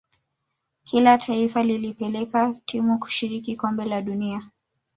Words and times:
kila 0.83 1.17
taifa 1.17 1.63
lilipeleka 1.63 2.53
timu 2.65 2.99
kushiriki 2.99 3.55
kombe 3.57 3.85
la 3.85 4.01
dunia 4.01 4.49